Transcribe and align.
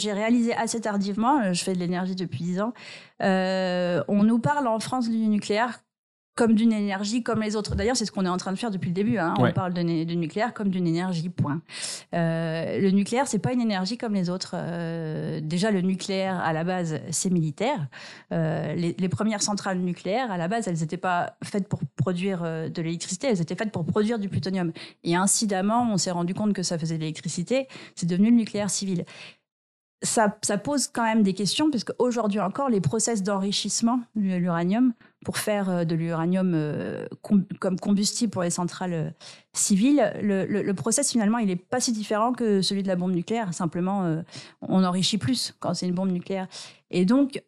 j'ai 0.00 0.12
réalisé 0.12 0.54
assez 0.54 0.80
tardivement, 0.80 1.52
je 1.52 1.62
fais 1.62 1.72
de 1.72 1.78
l'énergie 1.78 2.14
depuis 2.14 2.44
10 2.44 2.60
ans, 2.60 2.72
on 3.20 4.22
nous 4.22 4.38
parle 4.38 4.66
en 4.66 4.80
France 4.80 5.08
du 5.08 5.16
nucléaire 5.16 5.80
comme 6.38 6.54
d'une 6.54 6.72
énergie 6.72 7.24
comme 7.24 7.42
les 7.42 7.56
autres. 7.56 7.74
D'ailleurs, 7.74 7.96
c'est 7.96 8.04
ce 8.04 8.12
qu'on 8.12 8.24
est 8.24 8.28
en 8.28 8.36
train 8.36 8.52
de 8.52 8.58
faire 8.58 8.70
depuis 8.70 8.90
le 8.90 8.94
début. 8.94 9.18
Hein. 9.18 9.34
On 9.38 9.50
parle 9.50 9.74
de, 9.74 9.82
nucléaire 9.82 10.54
comme 10.54 10.68
d'une 10.68 10.86
énergie, 10.86 11.30
point. 11.30 11.62
Euh, 12.14 12.78
le 12.80 12.92
nucléaire, 12.92 13.26
c'est 13.26 13.40
pas 13.40 13.52
une 13.52 13.60
énergie 13.60 13.98
comme 13.98 14.14
les 14.14 14.30
autres. 14.30 14.52
Euh, 14.54 15.40
déjà, 15.42 15.72
le 15.72 15.80
nucléaire, 15.80 16.38
à 16.38 16.52
la 16.52 16.62
base, 16.62 17.00
c'est 17.10 17.30
militaire. 17.30 17.88
Euh, 18.32 18.72
les, 18.74 18.94
les, 18.96 19.08
premières 19.08 19.42
centrales 19.42 19.80
nucléaires, 19.80 20.30
à 20.30 20.36
la 20.36 20.46
base, 20.46 20.68
elles 20.68 20.78
n'étaient 20.78 20.96
pas 20.96 21.36
faites 21.42 21.66
pour 21.66 21.80
produire 21.96 22.44
euh, 22.44 22.68
de 22.68 22.82
l'électricité, 22.82 23.26
elles 23.26 23.40
étaient 23.40 23.56
faites 23.56 23.72
pour 23.72 23.84
produire 23.84 24.20
du 24.20 24.28
plutonium. 24.28 24.70
Et 25.02 25.16
incidemment, 25.16 25.88
on 25.92 25.96
s'est 25.96 26.12
rendu 26.12 26.34
compte 26.34 26.52
que 26.52 26.62
ça 26.62 26.78
faisait 26.78 26.94
de 26.94 27.00
l'électricité. 27.00 27.66
C'est 27.96 28.06
devenu 28.06 28.30
le 28.30 28.36
nucléaire 28.36 28.70
civil. 28.70 29.04
Ça, 30.02 30.28
pose 30.62 30.86
quand 30.88 31.02
même 31.02 31.22
des 31.22 31.34
questions, 31.34 31.70
puisque 31.70 31.92
aujourd'hui 31.98 32.40
encore, 32.40 32.68
les 32.68 32.80
process 32.80 33.22
d'enrichissement 33.22 34.00
de 34.14 34.36
l'uranium 34.36 34.92
pour 35.24 35.38
faire 35.38 35.68
euh, 35.68 35.84
de 35.84 35.94
l'uranium 35.94 36.52
euh, 36.54 37.06
comme 37.58 37.78
combustible 37.78 38.30
pour 38.30 38.42
les 38.42 38.50
centrales 38.50 38.92
euh, 38.92 39.10
civiles, 39.52 40.12
le, 40.22 40.44
le, 40.46 40.74
process 40.74 41.10
finalement, 41.10 41.38
il 41.38 41.48
n'est 41.48 41.56
pas 41.56 41.80
si 41.80 41.92
différent 41.92 42.32
que 42.32 42.62
celui 42.62 42.84
de 42.84 42.88
la 42.88 42.94
bombe 42.94 43.12
nucléaire. 43.12 43.52
Simplement, 43.52 44.22
on 44.62 44.84
enrichit 44.84 45.18
plus 45.18 45.52
quand 45.58 45.74
c'est 45.74 45.88
une 45.88 45.94
bombe 45.94 46.12
nucléaire. 46.12 46.46
Et 46.92 47.04
donc, 47.04 47.42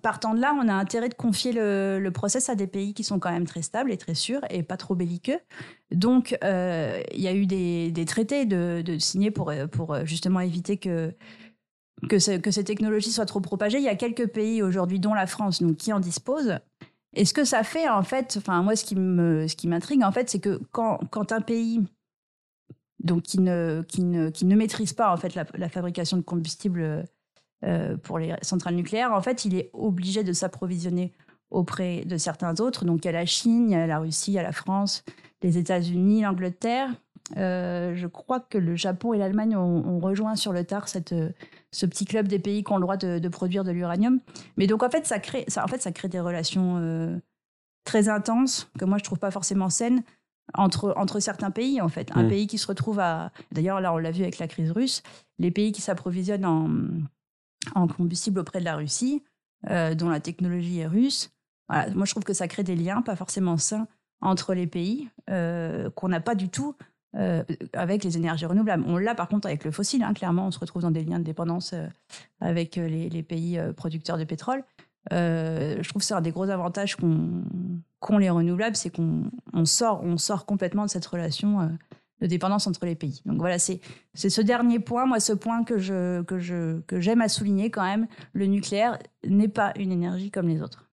partant 0.00 0.32
de 0.32 0.40
là, 0.40 0.56
on 0.58 0.68
a 0.68 0.72
intérêt 0.72 1.10
de 1.10 1.14
confier 1.14 1.52
le, 1.52 1.98
le, 2.00 2.10
process 2.12 2.48
à 2.48 2.54
des 2.54 2.66
pays 2.66 2.94
qui 2.94 3.04
sont 3.04 3.18
quand 3.18 3.30
même 3.30 3.46
très 3.46 3.60
stables 3.60 3.92
et 3.92 3.98
très 3.98 4.14
sûrs 4.14 4.40
et 4.48 4.62
pas 4.62 4.78
trop 4.78 4.94
belliqueux. 4.94 5.38
Donc, 5.90 6.34
il 6.42 7.20
y 7.20 7.28
a 7.28 7.34
eu 7.34 7.44
des, 7.44 8.04
traités 8.06 8.46
de, 8.46 8.82
pour, 9.28 9.52
pour 9.70 10.06
justement 10.06 10.40
éviter 10.40 10.78
que 10.78 11.12
que, 12.08 12.18
ces 12.18 12.64
technologies 12.64 13.12
soient 13.12 13.26
trop 13.26 13.40
propagées. 13.40 13.78
Il 13.78 13.84
y 13.84 13.88
a 13.88 13.96
quelques 13.96 14.28
pays 14.28 14.62
aujourd'hui, 14.62 15.00
dont 15.00 15.14
la 15.14 15.26
France, 15.26 15.62
donc, 15.62 15.76
qui 15.76 15.92
en 15.92 16.00
disposent. 16.00 16.58
Et 17.14 17.24
ce 17.24 17.34
que 17.34 17.44
ça 17.44 17.62
fait, 17.62 17.88
en 17.88 18.02
fait, 18.02 18.36
enfin, 18.38 18.62
moi, 18.62 18.74
ce 18.74 18.84
qui 18.84 19.68
m'intrigue, 19.68 20.02
en 20.02 20.12
fait, 20.12 20.30
c'est 20.30 20.40
que 20.40 20.60
quand, 20.72 20.98
quand 21.10 21.32
un 21.32 21.40
pays 21.40 21.82
donc, 23.02 23.22
qui, 23.22 23.40
ne, 23.40 23.82
qui, 23.86 24.02
ne, 24.02 24.30
qui 24.30 24.44
ne 24.44 24.56
maîtrise 24.56 24.92
pas, 24.92 25.12
en 25.12 25.16
fait, 25.16 25.34
la, 25.34 25.68
fabrication 25.68 26.16
de 26.16 26.22
combustible 26.22 27.04
euh, 27.64 27.96
pour 27.98 28.18
les 28.18 28.34
centrales 28.42 28.74
nucléaires, 28.74 29.12
en 29.12 29.20
fait, 29.20 29.44
il 29.44 29.56
est 29.56 29.70
obligé 29.72 30.24
de 30.24 30.32
s'approvisionner 30.32 31.12
auprès 31.50 32.04
de 32.06 32.16
certains 32.16 32.54
autres. 32.60 32.84
Donc, 32.84 33.04
il 33.04 33.06
y 33.06 33.10
a 33.10 33.12
la 33.12 33.26
Chine, 33.26 33.70
il 33.70 33.72
y 33.72 33.76
a 33.76 33.86
la 33.86 33.98
Russie, 33.98 34.32
il 34.32 34.34
y 34.34 34.38
a 34.38 34.42
la 34.42 34.52
France, 34.52 35.04
les 35.42 35.58
États-Unis, 35.58 36.22
l'Angleterre. 36.22 36.90
Euh, 37.36 37.94
je 37.94 38.06
crois 38.06 38.40
que 38.40 38.58
le 38.58 38.76
Japon 38.76 39.12
et 39.12 39.18
l'Allemagne 39.18 39.56
ont, 39.56 39.98
rejoint 40.00 40.36
sur 40.36 40.52
le 40.52 40.64
tard 40.64 40.88
cette, 40.88 41.14
ce 41.70 41.86
petit 41.86 42.04
club 42.04 42.28
des 42.28 42.38
pays 42.38 42.64
qui 42.64 42.72
ont 42.72 42.76
le 42.76 42.82
droit 42.82 42.96
de, 42.96 43.28
produire 43.28 43.64
de 43.64 43.70
l'uranium. 43.70 44.20
Mais 44.56 44.66
donc 44.66 44.82
en 44.82 44.90
fait, 44.90 45.06
ça 45.06 45.18
crée, 45.18 45.44
ça, 45.48 45.64
en 45.64 45.68
fait, 45.68 45.80
ça 45.80 45.92
crée 45.92 46.08
des 46.08 46.20
relations 46.20 46.78
euh, 46.78 47.16
très 47.84 48.08
intenses 48.08 48.70
que 48.78 48.84
moi 48.84 48.98
je 48.98 49.04
trouve 49.04 49.18
pas 49.18 49.30
forcément 49.30 49.70
saines 49.70 50.02
entre, 50.54 50.92
entre 50.96 51.20
certains 51.20 51.50
pays 51.50 51.80
en 51.80 51.88
fait. 51.88 52.10
Un 52.14 52.24
mmh. 52.24 52.28
pays 52.28 52.46
qui 52.46 52.58
se 52.58 52.66
retrouve 52.66 53.00
à, 53.00 53.32
d'ailleurs 53.52 53.80
là 53.80 53.92
on 53.92 53.98
l'a 53.98 54.10
vu 54.10 54.22
avec 54.22 54.38
la 54.38 54.48
crise 54.48 54.70
russe, 54.70 55.02
les 55.38 55.50
pays 55.50 55.72
qui 55.72 55.80
s'approvisionnent 55.80 56.44
en, 56.44 56.68
en 57.74 57.86
combustible 57.86 58.40
auprès 58.40 58.60
de 58.60 58.64
la 58.64 58.76
Russie, 58.76 59.22
euh, 59.70 59.94
dont 59.94 60.08
la 60.08 60.20
technologie 60.20 60.80
est 60.80 60.86
russe. 60.86 61.30
moi 61.68 62.04
je 62.04 62.10
trouve 62.10 62.24
que 62.24 62.34
ça 62.34 62.48
crée 62.48 62.64
des 62.64 62.76
liens 62.76 63.02
pas 63.02 63.16
forcément 63.16 63.56
sains 63.56 63.86
entre 64.20 64.54
les 64.54 64.66
pays 64.66 65.08
euh, 65.30 65.90
qu'on 65.90 66.08
n'a 66.08 66.20
pas 66.20 66.34
du 66.34 66.48
tout 66.48 66.74
euh, 67.14 67.42
avec 67.74 68.04
les 68.04 68.16
énergies 68.16 68.46
renouvelables. 68.46 68.84
On 68.86 68.96
l'a 68.96 69.14
par 69.14 69.28
contre 69.28 69.46
avec 69.46 69.64
le 69.64 69.70
fossile, 69.70 70.02
hein, 70.02 70.14
clairement, 70.14 70.46
on 70.46 70.50
se 70.50 70.58
retrouve 70.58 70.80
dans 70.80 70.90
des 70.90 71.04
liens 71.04 71.18
de 71.18 71.24
dépendance 71.24 71.74
euh, 71.74 71.86
avec 72.40 72.78
euh, 72.78 72.88
les, 72.88 73.22
pays 73.22 73.60
producteurs 73.76 74.16
de 74.16 74.24
pétrole. 74.24 74.64
je 75.10 75.88
trouve 75.88 76.00
que 76.00 76.06
c'est 76.06 76.14
un 76.14 76.22
des 76.22 76.30
gros 76.30 76.48
avantages 76.48 76.96
qu'ont 76.96 78.18
les 78.18 78.30
renouvelables, 78.30 78.76
c'est 78.76 78.90
qu'on 78.90 79.30
sort, 79.66 80.46
complètement 80.46 80.86
de 80.86 80.90
cette 80.90 81.04
relation 81.04 81.70
de 82.20 82.26
dépendance 82.26 82.66
entre 82.66 82.86
les 82.86 82.94
pays. 82.94 83.20
Donc 83.26 83.36
voilà, 83.36 83.58
c'est 83.58 83.80
ce 84.14 84.40
dernier 84.40 84.78
point, 84.78 85.04
moi, 85.04 85.20
ce 85.20 85.34
point 85.34 85.64
que 85.64 85.78
j'aime 85.78 87.20
à 87.20 87.28
souligner 87.28 87.70
quand 87.70 87.84
même. 87.84 88.06
Le 88.32 88.46
nucléaire 88.46 88.98
n'est 89.26 89.48
pas 89.48 89.72
une 89.76 89.92
énergie 89.92 90.30
comme 90.30 90.48
les 90.48 90.62
autres. 90.62 90.88